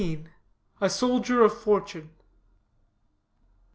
[0.81, 2.09] A SOLDIER OF FORTUNE.